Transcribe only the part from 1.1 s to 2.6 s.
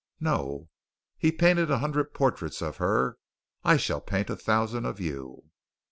"He painted a hundred portraits